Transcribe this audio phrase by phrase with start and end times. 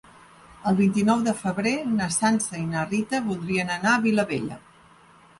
[0.69, 4.57] El vint-i-nou de febrer na Sança i na Rita voldrien anar a Vilabella.